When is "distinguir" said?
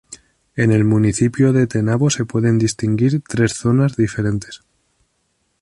2.57-3.21